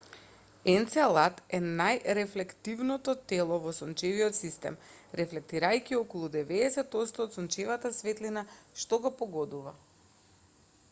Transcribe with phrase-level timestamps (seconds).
[0.71, 4.77] енцелад е најрефлективното тело во сончевиот систем
[5.21, 8.45] рефлектирајќи околу 90 отсто од сончевата светлина
[8.85, 9.75] што го погодува